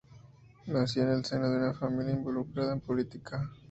[0.65, 3.47] Nació en el seno de una familia involucrada en política.